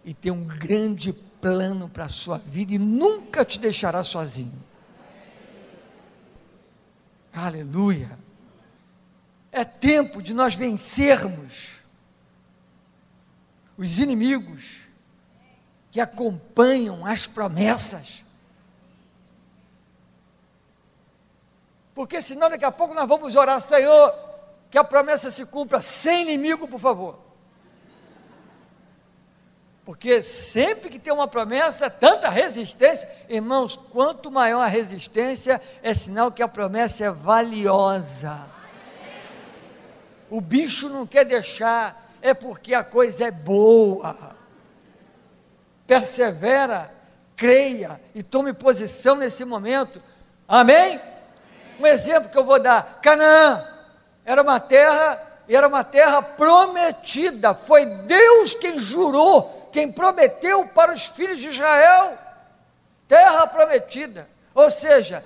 e 0.06 0.14
tem 0.14 0.32
um 0.32 0.46
grande 0.46 1.12
plano 1.12 1.90
para 1.90 2.06
a 2.06 2.10
sua 2.10 2.38
vida 2.38 2.74
e 2.74 2.78
nunca 2.78 3.44
te 3.44 3.60
deixará 3.60 4.04
sozinho. 4.04 4.64
Aleluia. 7.34 8.18
É 9.52 9.66
tempo 9.66 10.22
de 10.22 10.34
nós 10.34 10.56
vencermos 10.56 11.84
os 13.78 14.00
inimigos 14.00 14.83
que 15.94 16.02
acompanham 16.02 17.06
as 17.06 17.28
promessas. 17.28 18.26
Porque 21.94 22.20
senão 22.20 22.50
daqui 22.50 22.66
a 22.66 22.72
pouco 22.72 22.96
nós 22.96 23.08
vamos 23.08 23.36
orar, 23.36 23.62
Senhor, 23.62 24.12
que 24.72 24.78
a 24.80 24.84
promessa 24.84 25.30
se 25.30 25.46
cumpra 25.46 25.84
sem 25.84 26.24
inimigo, 26.24 26.68
por 26.68 26.80
favor. 26.80 27.20
Porque 29.86 30.24
sempre 30.24 30.90
que 30.90 30.98
tem 30.98 31.14
uma 31.14 31.28
promessa, 31.28 31.92
tanta 31.92 32.28
resistência, 32.28 33.08
irmãos, 33.30 33.76
quanto 33.76 34.32
maior 34.32 34.62
a 34.62 34.68
resistência, 34.68 35.62
é 35.84 35.94
sinal 35.94 36.32
que 36.32 36.42
a 36.42 36.48
promessa 36.48 37.06
é 37.06 37.12
valiosa. 37.12 38.48
O 40.28 40.42
bicho 40.42 40.90
não 40.90 41.06
quer 41.06 41.24
deixar, 41.24 42.12
é 42.20 42.34
porque 42.34 42.74
a 42.74 42.84
coisa 42.84 43.26
é 43.26 43.32
boa. 43.32 44.42
Persevera, 45.86 46.92
creia 47.36 48.00
e 48.16 48.24
tome 48.24 48.54
posição 48.54 49.16
nesse 49.16 49.44
momento. 49.44 50.02
Amém? 50.48 51.00
Um 51.80 51.86
exemplo 51.86 52.30
que 52.30 52.38
eu 52.38 52.46
vou 52.46 52.60
dar: 52.60 53.00
Canaã 53.02 53.68
era 54.26 54.42
uma 54.42 54.60
terra, 54.60 55.22
era 55.48 55.68
uma 55.68 55.84
terra 55.84 56.22
prometida. 56.22 57.54
Foi 57.54 57.86
Deus 57.86 58.56
quem 58.56 58.80
jurou 58.80 59.70
quem 59.72 59.92
prometeu 59.92 60.68
para 60.68 60.94
os 60.94 61.08
filhos 61.08 61.40
de 61.40 61.48
Israel 61.48 62.20
terra 63.14 63.46
prometida, 63.46 64.28
ou 64.56 64.72
seja, 64.72 65.24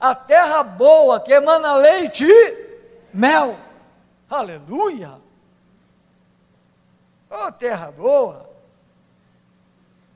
a 0.00 0.12
terra 0.12 0.62
boa 0.64 1.20
que 1.20 1.32
emana 1.32 1.74
leite 1.74 2.24
e 2.24 2.80
mel. 3.14 3.56
Aleluia! 4.28 5.12
Oh, 7.30 7.52
terra 7.52 7.92
boa! 7.92 8.47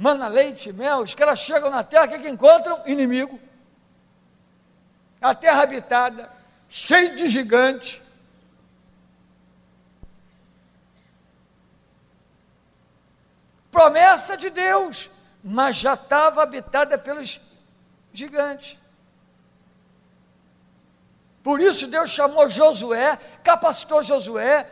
Mana 0.03 0.27
leite 0.27 0.73
mel, 0.73 0.99
os 0.99 1.15
caras 1.15 1.39
chegam 1.39 1.71
na 1.71 1.85
terra, 1.85 2.07
o 2.07 2.09
que, 2.09 2.19
que 2.19 2.29
encontram? 2.29 2.83
Inimigo. 2.87 3.39
A 5.21 5.33
terra 5.33 5.63
habitada, 5.63 6.29
cheia 6.69 7.15
de 7.15 7.29
gigantes, 7.29 8.03
promessa 13.71 14.37
de 14.37 14.51
Deus, 14.51 15.09
mas 15.41 15.77
já 15.77 15.95
estava 15.95 16.43
habitada 16.43 16.99
pelos 16.99 17.41
gigantes. 18.13 18.77
Por 21.45 21.61
isso 21.61 21.87
Deus 21.87 22.11
chamou 22.11 22.49
Josué, 22.49 23.17
capacitou 23.45 24.03
Josué, 24.03 24.69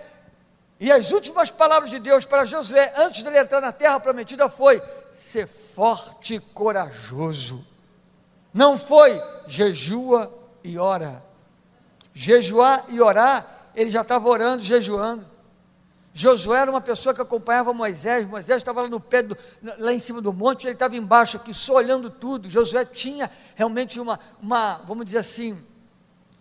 e 0.80 0.90
as 0.90 1.12
últimas 1.12 1.50
palavras 1.50 1.90
de 1.90 1.98
Deus 1.98 2.24
para 2.24 2.46
Josué, 2.46 2.94
antes 2.96 3.22
dele 3.22 3.38
entrar 3.38 3.60
na 3.60 3.70
terra 3.70 4.00
prometida, 4.00 4.48
foi: 4.48 4.82
ser 5.20 5.46
forte 5.46 6.36
e 6.36 6.40
corajoso. 6.40 7.62
Não 8.54 8.78
foi 8.78 9.20
jejua 9.46 10.32
e 10.64 10.78
ora. 10.78 11.22
Jejuar 12.14 12.86
e 12.88 13.02
orar, 13.02 13.70
ele 13.76 13.90
já 13.90 14.00
estava 14.00 14.26
orando, 14.26 14.62
jejuando. 14.62 15.26
Josué 16.14 16.60
era 16.60 16.70
uma 16.70 16.80
pessoa 16.80 17.14
que 17.14 17.20
acompanhava 17.20 17.72
Moisés, 17.74 18.26
Moisés 18.26 18.58
estava 18.58 18.80
lá 18.80 18.88
no 18.88 18.98
pé, 18.98 19.22
do, 19.22 19.36
lá 19.78 19.92
em 19.92 19.98
cima 19.98 20.22
do 20.22 20.32
monte, 20.32 20.66
ele 20.66 20.72
estava 20.72 20.96
embaixo 20.96 21.36
aqui, 21.36 21.52
só 21.52 21.74
olhando 21.74 22.08
tudo. 22.08 22.48
Josué 22.48 22.86
tinha 22.86 23.30
realmente 23.54 24.00
uma, 24.00 24.18
uma 24.40 24.78
vamos 24.78 25.04
dizer 25.04 25.18
assim, 25.18 25.62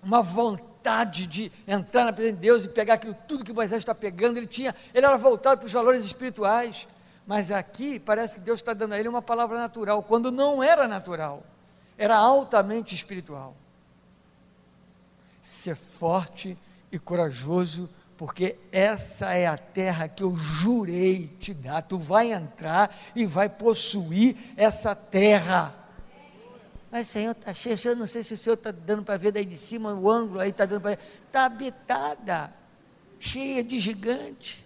uma 0.02 0.22
vontade 0.22 1.28
de 1.28 1.52
entrar 1.68 2.06
na 2.06 2.14
presença 2.14 2.36
de 2.38 2.42
Deus 2.42 2.64
e 2.64 2.70
pegar 2.70 2.94
aquilo 2.94 3.16
tudo 3.28 3.44
que 3.44 3.52
Moisés 3.52 3.80
está 3.80 3.94
pegando. 3.94 4.38
Ele 4.38 4.48
tinha, 4.48 4.74
ele 4.94 5.06
era 5.06 5.18
voltado 5.18 5.58
para 5.58 5.68
os 5.68 5.74
valores 5.74 6.04
espirituais. 6.06 6.88
Mas 7.30 7.52
aqui 7.52 8.00
parece 8.00 8.40
que 8.40 8.42
Deus 8.42 8.60
está 8.60 8.74
dando 8.74 8.94
a 8.94 9.00
ele 9.00 9.08
uma 9.08 9.22
palavra 9.22 9.56
natural, 9.56 10.02
quando 10.02 10.32
não 10.32 10.64
era 10.64 10.88
natural, 10.88 11.44
era 11.96 12.18
altamente 12.18 12.96
espiritual. 12.96 13.56
Ser 15.40 15.76
forte 15.76 16.58
e 16.92 16.98
corajoso 16.98 17.88
porque 18.18 18.58
essa 18.72 19.32
é 19.32 19.46
a 19.46 19.60
terra 19.60 20.08
que 20.08 20.24
eu 20.24 20.36
jurei 20.36 21.28
te 21.40 21.54
dar. 21.54 21.84
Tu 21.84 22.00
vai 22.00 22.34
entrar 22.34 22.98
e 23.16 23.28
vai 23.28 23.48
possuir 23.48 24.36
essa 24.58 24.96
terra. 24.96 25.76
Mas, 26.92 27.10
Senhor, 27.10 27.34
está 27.34 27.54
cheio. 27.54 27.78
Eu 27.86 27.96
não 27.96 28.08
sei 28.08 28.24
se 28.24 28.34
o 28.34 28.38
Senhor 28.38 28.56
está 28.56 28.72
dando 28.72 29.04
para 29.04 29.18
ver 29.18 29.34
daí 29.34 29.46
de 29.46 29.56
cima, 29.56 29.94
o 29.94 30.10
ângulo 30.10 30.40
aí 30.40 30.50
está 30.50 30.66
dando 30.66 30.82
para 30.82 30.96
ver. 30.96 31.00
Está 31.28 31.46
habitada, 31.46 32.52
cheia 33.20 33.64
de 33.64 33.80
gigante, 33.80 34.66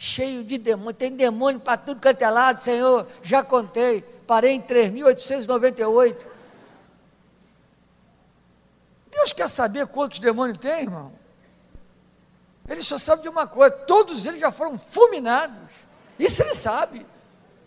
cheio 0.00 0.44
de 0.44 0.56
demônio. 0.56 0.94
Tem 0.94 1.10
demônio 1.10 1.58
para 1.58 1.76
tudo 1.76 2.00
quanto 2.00 2.22
é 2.22 2.30
lado, 2.30 2.62
Senhor. 2.62 3.04
Já 3.20 3.42
contei. 3.42 4.02
Parei 4.26 4.52
em 4.52 4.62
3.898. 4.62 6.26
Deus 9.10 9.32
quer 9.32 9.48
saber 9.48 9.88
quantos 9.88 10.20
demônios 10.20 10.58
tem, 10.58 10.82
irmão? 10.82 11.12
Ele 12.68 12.80
só 12.80 12.96
sabe 12.96 13.22
de 13.22 13.28
uma 13.28 13.48
coisa: 13.48 13.74
todos 13.74 14.24
eles 14.24 14.38
já 14.38 14.52
foram 14.52 14.78
fulminados. 14.78 15.72
Isso 16.16 16.42
ele 16.42 16.54
sabe. 16.54 17.04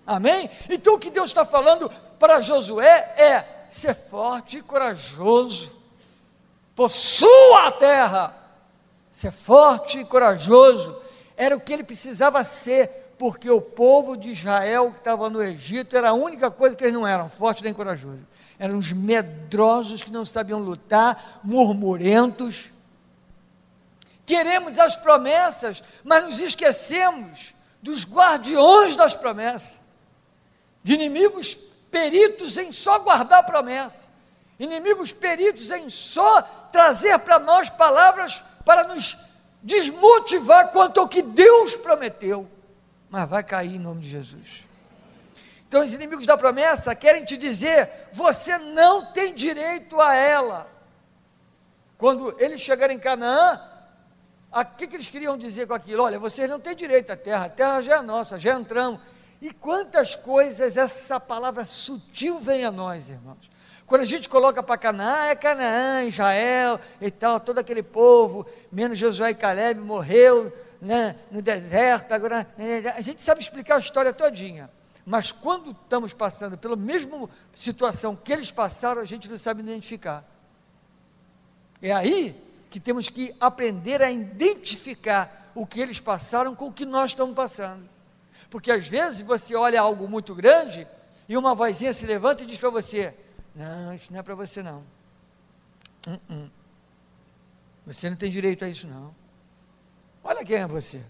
Amém? 0.08 0.50
Então 0.70 0.94
o 0.94 1.00
que 1.00 1.10
Deus 1.10 1.32
está 1.32 1.44
falando 1.44 1.91
para 2.17 2.39
Josué 2.39 3.13
é: 3.17 3.65
ser 3.70 3.94
forte 3.94 4.60
e 4.60 4.62
corajoso, 4.62 5.70
possua 6.74 7.67
a 7.67 7.72
terra, 7.74 8.34
ser 9.12 9.32
forte 9.32 10.00
e 10.00 10.06
corajoso, 10.06 11.02
era 11.42 11.56
o 11.56 11.60
que 11.60 11.74
ele 11.74 11.84
precisava 11.84 12.44
ser, 12.44 13.16
porque 13.18 13.50
o 13.50 13.60
povo 13.60 14.16
de 14.16 14.30
Israel 14.30 14.92
que 14.92 15.00
estava 15.00 15.28
no 15.28 15.42
Egito 15.42 15.98
era 15.98 16.10
a 16.10 16.14
única 16.14 16.52
coisa 16.52 16.76
que 16.76 16.84
eles 16.84 16.94
não 16.94 17.08
eram, 17.08 17.32
forte 17.32 17.64
nem 17.64 17.74
corajoso. 17.74 18.28
Eram 18.60 18.78
os 18.78 18.94
medrosos 18.94 20.04
que 20.04 20.12
não 20.12 20.24
sabiam 20.24 20.60
lutar, 20.60 21.42
murmurentos. 21.44 22.72
Queremos 24.24 24.78
as 24.78 24.98
promessas, 24.98 25.84
mas 26.04 26.26
nos 26.26 26.40
esquecemos 26.40 27.56
dos 27.82 28.06
guardiões 28.06 28.96
das 28.96 29.16
promessas, 29.16 29.80
de 30.84 30.94
inimigos 30.94 31.56
peritos 31.90 32.56
em 32.56 32.72
só 32.72 33.00
guardar 33.00 33.48
promessa, 33.48 34.08
inimigos 34.60 35.12
peritos 35.12 35.72
em 35.72 35.90
só 35.90 36.44
trazer 36.72 37.18
para 37.18 37.40
nós 37.40 37.68
palavras 37.68 38.44
para 38.64 38.84
nos 38.84 39.18
desmotivar 39.62 40.71
quanto 40.71 41.00
ao 41.00 41.08
que 41.08 41.21
Deus 41.21 41.76
prometeu, 41.76 42.50
mas 43.10 43.30
vai 43.30 43.43
cair 43.43 43.76
em 43.76 43.80
nome 43.80 44.02
de 44.02 44.10
Jesus. 44.10 44.65
Então, 45.67 45.84
os 45.84 45.93
inimigos 45.93 46.26
da 46.26 46.38
promessa 46.38 46.95
querem 46.95 47.24
te 47.24 47.38
dizer: 47.38 47.89
você 48.12 48.58
não 48.58 49.06
tem 49.13 49.34
direito 49.34 50.00
a 50.02 50.15
ela. 50.15 50.67
Quando 51.97 52.36
eles 52.39 52.60
chegarem 52.62 52.97
em 52.97 53.00
Canaã, 53.00 53.62
o 54.52 54.65
que, 54.65 54.88
que 54.88 54.95
eles 54.95 55.10
queriam 55.10 55.38
dizer 55.38 55.67
com 55.67 55.74
aquilo? 55.74 56.04
Olha, 56.04 56.19
vocês 56.19 56.50
não 56.50 56.60
têm 56.60 56.76
direito 56.76 57.12
à 57.12 57.15
terra, 57.15 57.45
a 57.45 57.50
terra 57.50 57.82
já 57.82 57.97
é 57.97 58.02
nossa, 58.02 58.39
já 58.39 58.54
entramos. 58.60 59.00
E 59.41 59.54
quantas 59.54 60.15
coisas 60.15 60.78
essa 60.78 61.19
palavra 61.19 61.63
sutil 61.65 62.39
vem 62.39 62.65
a 62.65 62.71
nós, 62.71 63.10
irmãos. 63.10 63.51
Quando 63.92 64.04
a 64.04 64.06
gente 64.06 64.30
coloca 64.30 64.64
para 64.64 64.78
Canaã, 64.78 65.26
é 65.26 65.36
Canaã, 65.36 66.06
Israel 66.06 66.80
e 67.02 67.12
tal, 67.12 67.42
todo 67.42 67.58
aquele 67.58 67.84
povo, 67.84 68.48
menos 68.72 68.98
Josué 68.98 69.32
e 69.32 69.36
Caleb 69.36 69.82
morreu 69.82 70.50
né, 70.82 71.14
no 71.30 71.42
deserto. 71.42 72.14
Agora, 72.14 72.48
né, 72.58 72.88
a 72.96 73.02
gente 73.02 73.22
sabe 73.22 73.42
explicar 73.42 73.76
a 73.76 73.80
história 73.80 74.14
todinha. 74.14 74.70
Mas 75.06 75.34
quando 75.34 75.72
estamos 75.72 76.14
passando 76.14 76.58
pela 76.58 76.78
mesma 76.78 77.30
situação 77.54 78.16
que 78.16 78.32
eles 78.32 78.50
passaram, 78.50 79.02
a 79.02 79.06
gente 79.06 79.30
não 79.30 79.38
sabe 79.38 79.62
identificar. 79.62 80.24
É 81.82 81.92
aí 81.92 82.42
que 82.70 82.80
temos 82.80 83.10
que 83.10 83.36
aprender 83.42 84.02
a 84.02 84.10
identificar 84.10 85.52
o 85.54 85.68
que 85.68 85.82
eles 85.82 86.00
passaram 86.00 86.56
com 86.56 86.68
o 86.68 86.72
que 86.72 86.86
nós 86.86 87.12
estamos 87.12 87.36
passando. 87.36 87.90
Porque 88.50 88.72
às 88.72 88.88
vezes 88.88 89.22
você 89.22 89.54
olha 89.54 89.82
algo 89.82 90.08
muito 90.08 90.34
grande 90.34 90.88
e 91.28 91.36
uma 91.36 91.54
vozinha 91.54 91.92
se 91.92 92.06
levanta 92.06 92.44
e 92.44 92.46
diz 92.46 92.58
para 92.58 92.70
você: 92.70 93.14
Não, 93.56 93.94
isso 93.94 94.12
não 94.12 94.20
é 94.20 94.24
para 94.24 94.36
você 94.36 94.64
não. 94.64 94.84
Uh 96.08 96.20
-uh. 96.30 96.52
Você 97.86 98.10
não 98.10 98.18
tem 98.18 98.30
direito 98.30 98.64
a 98.64 98.70
isso 98.70 98.88
não. 98.88 99.14
Olha 100.24 100.46
quem 100.46 100.58
é 100.58 100.68
você. 100.68 101.02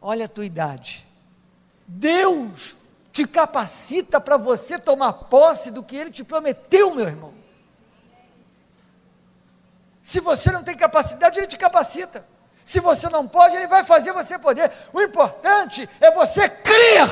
Olha 0.00 0.26
a 0.26 0.28
tua 0.28 0.44
idade. 0.44 1.06
Deus 1.86 2.76
te 3.12 3.26
capacita 3.26 4.20
para 4.20 4.36
você 4.36 4.78
tomar 4.78 5.12
posse 5.12 5.70
do 5.70 5.82
que 5.82 5.96
Ele 5.96 6.10
te 6.10 6.24
prometeu, 6.24 6.94
meu 6.94 7.06
irmão. 7.06 7.34
Se 10.02 10.20
você 10.20 10.50
não 10.50 10.62
tem 10.62 10.76
capacidade, 10.76 11.38
Ele 11.38 11.46
te 11.46 11.56
capacita. 11.56 12.26
Se 12.64 12.80
você 12.80 13.08
não 13.08 13.26
pode, 13.26 13.56
Ele 13.56 13.66
vai 13.66 13.84
fazer 13.84 14.12
você 14.12 14.38
poder. 14.38 14.70
O 14.92 15.00
importante 15.00 15.88
é 16.00 16.10
você 16.10 16.48
crer 16.48 17.08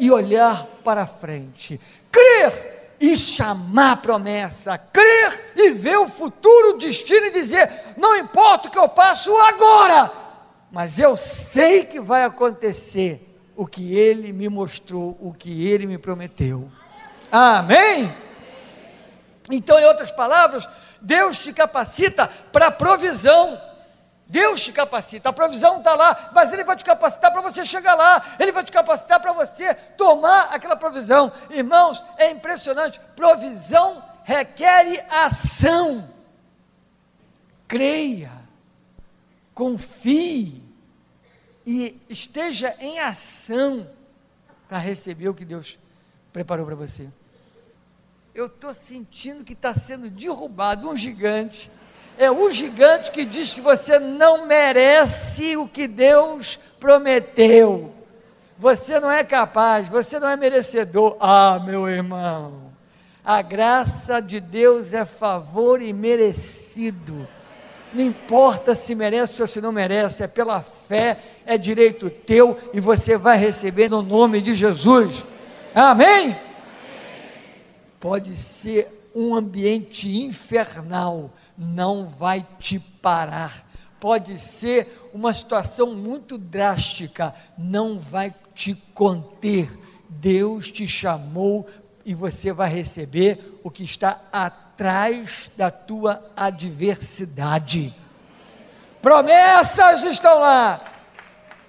e 0.00 0.10
olhar 0.10 0.66
para 0.82 1.06
frente. 1.06 1.78
Crer 2.10 2.96
e 2.98 3.16
chamar 3.16 3.92
a 3.92 3.96
promessa. 3.96 4.76
Crer 4.76 5.52
e 5.54 5.70
ver 5.70 5.98
o 5.98 6.08
futuro, 6.08 6.70
o 6.70 6.78
destino 6.78 7.26
e 7.26 7.30
dizer: 7.30 7.70
não 7.96 8.16
importa 8.16 8.68
o 8.68 8.70
que 8.70 8.78
eu 8.78 8.88
passo 8.88 9.36
agora, 9.36 10.10
mas 10.72 10.98
eu 10.98 11.16
sei 11.16 11.84
que 11.84 12.00
vai 12.00 12.24
acontecer 12.24 13.38
o 13.54 13.66
que 13.66 13.94
Ele 13.94 14.32
me 14.32 14.48
mostrou, 14.48 15.16
o 15.20 15.34
que 15.34 15.68
Ele 15.68 15.86
me 15.86 15.98
prometeu. 15.98 16.70
Amém? 17.30 18.12
Então, 19.50 19.78
em 19.78 19.84
outras 19.84 20.10
palavras, 20.10 20.66
Deus 21.00 21.38
te 21.38 21.52
capacita 21.52 22.26
para 22.50 22.70
provisão. 22.70 23.60
Deus 24.30 24.60
te 24.60 24.72
capacita, 24.72 25.28
a 25.28 25.32
provisão 25.32 25.78
está 25.78 25.96
lá, 25.96 26.30
mas 26.32 26.52
Ele 26.52 26.62
vai 26.62 26.76
te 26.76 26.84
capacitar 26.84 27.32
para 27.32 27.40
você 27.40 27.64
chegar 27.64 27.96
lá, 27.96 28.36
Ele 28.38 28.52
vai 28.52 28.62
te 28.62 28.70
capacitar 28.70 29.18
para 29.18 29.32
você 29.32 29.74
tomar 29.74 30.54
aquela 30.54 30.76
provisão. 30.76 31.32
Irmãos, 31.50 32.04
é 32.16 32.30
impressionante, 32.30 33.00
provisão 33.16 34.00
requer 34.22 35.04
ação. 35.10 36.08
Creia, 37.66 38.30
confie 39.52 40.62
e 41.66 42.00
esteja 42.08 42.76
em 42.78 43.00
ação 43.00 43.90
para 44.68 44.78
receber 44.78 45.28
o 45.28 45.34
que 45.34 45.44
Deus 45.44 45.76
preparou 46.32 46.64
para 46.64 46.76
você. 46.76 47.08
Eu 48.32 48.46
estou 48.46 48.72
sentindo 48.74 49.44
que 49.44 49.54
está 49.54 49.74
sendo 49.74 50.08
derrubado 50.08 50.88
um 50.88 50.96
gigante 50.96 51.68
é 52.20 52.30
o 52.30 52.52
gigante 52.52 53.10
que 53.10 53.24
diz 53.24 53.54
que 53.54 53.62
você 53.62 53.98
não 53.98 54.46
merece 54.46 55.56
o 55.56 55.66
que 55.66 55.88
Deus 55.88 56.58
prometeu. 56.78 57.94
Você 58.58 59.00
não 59.00 59.10
é 59.10 59.24
capaz, 59.24 59.88
você 59.88 60.20
não 60.20 60.28
é 60.28 60.36
merecedor. 60.36 61.16
Ah, 61.18 61.58
meu 61.64 61.88
irmão, 61.88 62.72
a 63.24 63.40
graça 63.40 64.20
de 64.20 64.38
Deus 64.38 64.92
é 64.92 65.06
favor 65.06 65.80
e 65.80 65.94
merecido. 65.94 67.26
Não 67.90 68.04
importa 68.04 68.74
se 68.74 68.94
merece 68.94 69.40
ou 69.40 69.48
se 69.48 69.58
não 69.62 69.72
merece, 69.72 70.22
é 70.22 70.26
pela 70.26 70.60
fé, 70.60 71.18
é 71.46 71.56
direito 71.56 72.10
teu 72.10 72.54
e 72.74 72.80
você 72.80 73.16
vai 73.16 73.38
receber 73.38 73.88
no 73.88 74.02
nome 74.02 74.42
de 74.42 74.54
Jesus. 74.54 75.24
Amém? 75.74 76.36
Pode 77.98 78.36
ser 78.36 79.08
um 79.14 79.34
ambiente 79.34 80.22
infernal, 80.22 81.30
não 81.62 82.06
vai 82.06 82.46
te 82.58 82.78
parar. 82.78 83.68
Pode 84.00 84.38
ser 84.38 85.10
uma 85.12 85.34
situação 85.34 85.94
muito 85.94 86.38
drástica, 86.38 87.34
não 87.58 87.98
vai 87.98 88.34
te 88.54 88.74
conter. 88.94 89.70
Deus 90.08 90.72
te 90.72 90.88
chamou 90.88 91.66
e 92.02 92.14
você 92.14 92.50
vai 92.50 92.70
receber 92.70 93.60
o 93.62 93.70
que 93.70 93.84
está 93.84 94.22
atrás 94.32 95.50
da 95.54 95.70
tua 95.70 96.24
adversidade. 96.34 97.94
Promessas 99.02 100.02
estão 100.04 100.38
lá. 100.40 100.80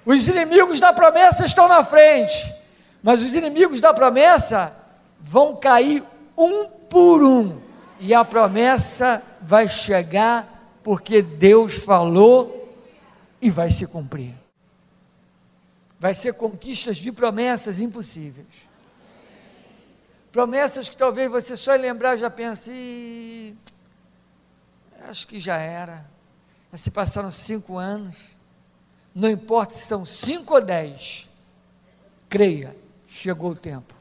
Os 0.05 0.25
inimigos 0.25 0.79
da 0.79 0.93
promessa 0.93 1.45
estão 1.45 1.67
na 1.67 1.83
frente. 1.83 2.55
Mas 3.03 3.21
os 3.21 3.35
inimigos 3.35 3.81
da 3.81 3.93
promessa 3.93 4.73
vão 5.19 5.53
cair 5.53 6.01
um 6.37 6.65
por 6.89 7.21
um. 7.21 7.59
E 7.99 8.13
a 8.13 8.23
promessa 8.23 9.21
vai 9.41 9.67
chegar 9.67 10.79
porque 10.83 11.21
Deus 11.21 11.75
falou 11.75 12.75
e 13.41 13.49
vai 13.49 13.71
se 13.71 13.87
cumprir. 13.87 14.33
Vai 15.99 16.15
ser 16.15 16.33
conquistas 16.33 16.97
de 16.97 17.11
promessas 17.11 17.79
impossíveis. 17.79 18.47
Promessas 20.31 20.87
que 20.87 20.95
talvez 20.95 21.29
você 21.29 21.55
só 21.55 21.73
lembrar 21.75 22.17
já 22.17 22.29
pense, 22.29 23.55
acho 25.07 25.27
que 25.27 25.39
já 25.39 25.57
era. 25.57 26.05
Já 26.71 26.77
se 26.77 26.89
passaram 26.89 27.29
cinco 27.29 27.77
anos. 27.77 28.17
Não 29.13 29.29
importa 29.29 29.73
se 29.73 29.85
são 29.85 30.05
cinco 30.05 30.53
ou 30.55 30.61
dez. 30.61 31.29
Creia, 32.29 32.75
chegou 33.07 33.51
o 33.51 33.55
tempo. 33.55 33.93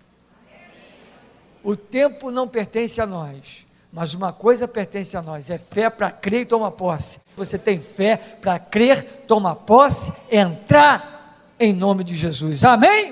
O 1.63 1.77
tempo 1.77 2.31
não 2.31 2.49
pertence 2.49 3.01
a 3.01 3.07
nós 3.07 3.67
Mas 3.93 4.15
uma 4.15 4.33
coisa 4.33 4.69
pertence 4.69 5.17
a 5.17 5.23
nós: 5.23 5.51
é 5.51 5.59
fé 5.59 5.91
para 5.91 6.11
crer 6.11 6.43
e 6.43 6.47
tomar 6.47 6.71
posse. 6.73 7.21
Você 7.37 7.59
tem 7.59 7.81
fé 7.81 8.17
para 8.17 8.59
crer, 8.59 9.25
tomar 9.27 9.57
posse, 9.57 10.13
entrar 10.31 11.45
em 11.59 11.73
nome 11.73 12.05
de 12.05 12.15
Jesus. 12.15 12.65
Amém? 12.65 13.09